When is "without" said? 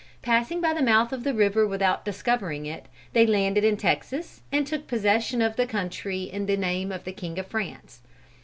1.67-2.03